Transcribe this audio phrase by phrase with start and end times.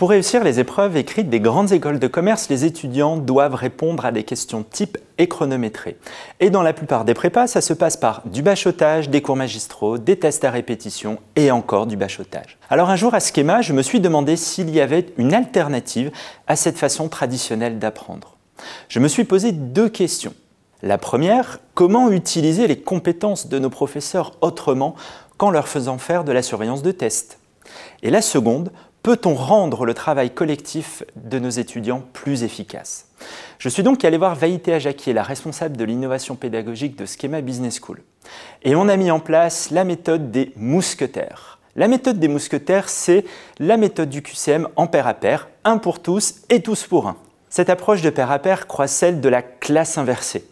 [0.00, 4.12] Pour réussir les épreuves écrites des grandes écoles de commerce, les étudiants doivent répondre à
[4.12, 5.98] des questions type et chronométrées.
[6.40, 9.98] Et dans la plupart des prépas, ça se passe par du bachotage, des cours magistraux,
[9.98, 12.56] des tests à répétition et encore du bachotage.
[12.70, 16.10] Alors un jour à Schema, je me suis demandé s'il y avait une alternative
[16.46, 18.38] à cette façon traditionnelle d'apprendre.
[18.88, 20.32] Je me suis posé deux questions.
[20.80, 24.94] La première, comment utiliser les compétences de nos professeurs autrement
[25.36, 27.36] qu'en leur faisant faire de la surveillance de tests?
[28.02, 28.72] Et la seconde,
[29.02, 33.06] peut-on rendre le travail collectif de nos étudiants plus efficace?
[33.58, 37.80] Je suis donc allé voir Vaïté Ajakier, la responsable de l'innovation pédagogique de Schema Business
[37.80, 38.02] School.
[38.62, 41.58] Et on a mis en place la méthode des mousquetaires.
[41.76, 43.24] La méthode des mousquetaires, c'est
[43.58, 47.16] la méthode du QCM en pair à pair, un pour tous et tous pour un.
[47.48, 50.44] Cette approche de pair à pair croit celle de la classe inversée.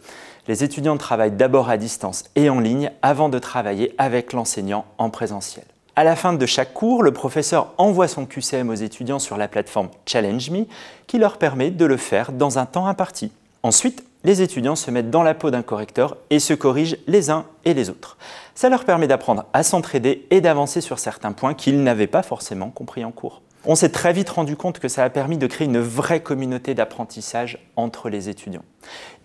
[0.46, 5.10] Les étudiants travaillent d'abord à distance et en ligne avant de travailler avec l'enseignant en
[5.10, 5.64] présentiel.
[5.98, 9.48] À la fin de chaque cours, le professeur envoie son QCM aux étudiants sur la
[9.48, 10.66] plateforme Challenge Me
[11.08, 13.32] qui leur permet de le faire dans un temps imparti.
[13.64, 17.46] Ensuite, les étudiants se mettent dans la peau d'un correcteur et se corrigent les uns
[17.64, 18.16] et les autres.
[18.54, 22.70] Ça leur permet d'apprendre à s'entraider et d'avancer sur certains points qu'ils n'avaient pas forcément
[22.70, 23.42] compris en cours.
[23.64, 26.74] On s'est très vite rendu compte que ça a permis de créer une vraie communauté
[26.74, 28.62] d'apprentissage entre les étudiants.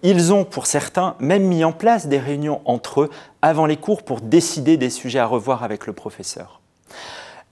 [0.01, 3.09] Ils ont, pour certains, même mis en place des réunions entre eux
[3.43, 6.62] avant les cours pour décider des sujets à revoir avec le professeur.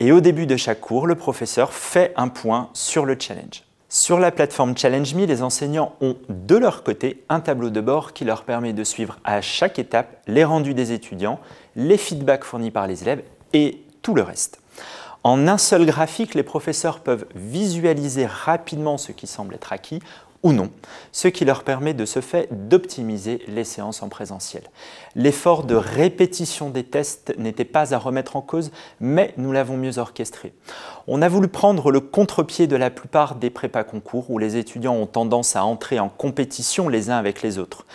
[0.03, 3.61] Et au début de chaque cours, le professeur fait un point sur le challenge.
[3.87, 8.13] Sur la plateforme Challenge Me, les enseignants ont de leur côté un tableau de bord
[8.13, 11.39] qui leur permet de suivre à chaque étape les rendus des étudiants,
[11.75, 13.21] les feedbacks fournis par les élèves
[13.53, 14.59] et tout le reste.
[15.23, 19.99] En un seul graphique, les professeurs peuvent visualiser rapidement ce qui semble être acquis
[20.43, 20.69] ou non,
[21.11, 24.63] ce qui leur permet de ce fait d'optimiser les séances en présentiel.
[25.15, 29.99] L'effort de répétition des tests n'était pas à remettre en cause, mais nous l'avons mieux
[29.99, 30.53] orchestré.
[31.07, 34.95] On a voulu prendre le contre-pied de la plupart des prépas concours où les étudiants
[34.95, 37.85] ont tendance à entrer en compétition les uns avec les autres.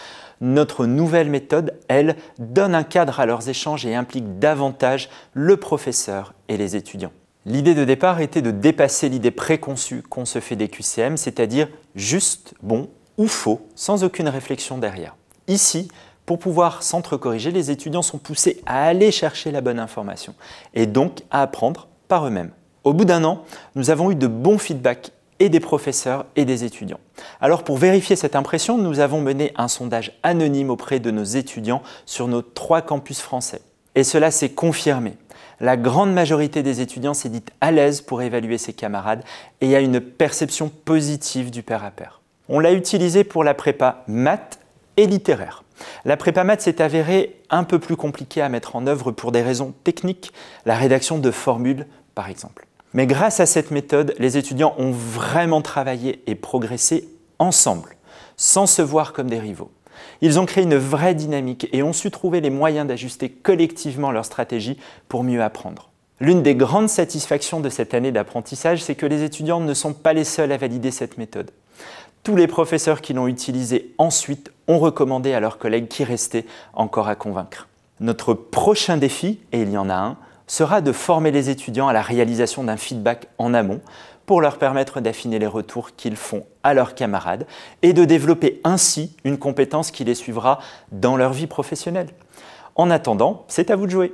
[0.40, 6.34] Notre nouvelle méthode, elle, donne un cadre à leurs échanges et implique davantage le professeur
[6.48, 7.12] et les étudiants.
[7.48, 12.54] L'idée de départ était de dépasser l'idée préconçue qu'on se fait des QCM, c'est-à-dire juste,
[12.60, 15.14] bon ou faux, sans aucune réflexion derrière.
[15.46, 15.86] Ici,
[16.26, 20.34] pour pouvoir s'entre-corriger, les étudiants sont poussés à aller chercher la bonne information
[20.74, 22.50] et donc à apprendre par eux-mêmes.
[22.82, 23.44] Au bout d'un an,
[23.76, 27.00] nous avons eu de bons feedbacks et des professeurs et des étudiants.
[27.40, 31.82] Alors pour vérifier cette impression, nous avons mené un sondage anonyme auprès de nos étudiants
[32.06, 33.60] sur nos trois campus français.
[33.96, 35.16] Et cela s'est confirmé.
[35.58, 39.24] La grande majorité des étudiants s'est dite à l'aise pour évaluer ses camarades
[39.62, 42.20] et a une perception positive du pair à pair.
[42.48, 44.60] On l'a utilisé pour la prépa maths
[44.98, 45.64] et littéraire.
[46.04, 49.42] La prépa maths s'est avérée un peu plus compliquée à mettre en œuvre pour des
[49.42, 50.32] raisons techniques,
[50.66, 52.66] la rédaction de formules par exemple.
[52.92, 57.08] Mais grâce à cette méthode, les étudiants ont vraiment travaillé et progressé
[57.38, 57.96] ensemble,
[58.36, 59.70] sans se voir comme des rivaux.
[60.20, 64.24] Ils ont créé une vraie dynamique et ont su trouver les moyens d'ajuster collectivement leur
[64.24, 65.90] stratégie pour mieux apprendre.
[66.18, 70.14] L'une des grandes satisfactions de cette année d'apprentissage, c'est que les étudiants ne sont pas
[70.14, 71.50] les seuls à valider cette méthode.
[72.22, 77.08] Tous les professeurs qui l'ont utilisée ensuite ont recommandé à leurs collègues qui restaient encore
[77.08, 77.68] à convaincre.
[78.00, 81.92] Notre prochain défi, et il y en a un, sera de former les étudiants à
[81.92, 83.80] la réalisation d'un feedback en amont
[84.26, 87.46] pour leur permettre d'affiner les retours qu'ils font à leurs camarades
[87.82, 90.58] et de développer ainsi une compétence qui les suivra
[90.90, 92.08] dans leur vie professionnelle.
[92.74, 94.12] En attendant, c'est à vous de jouer.